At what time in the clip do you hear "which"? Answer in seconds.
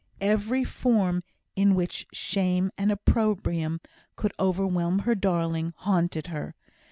1.75-2.07